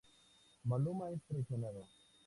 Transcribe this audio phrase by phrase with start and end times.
[0.65, 1.87] Maluma es traicionado.